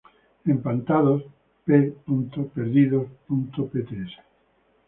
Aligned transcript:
Empatados, 0.45 1.21
P. 1.63 1.93
Perdidos, 2.55 3.07
Pts. 3.29 4.13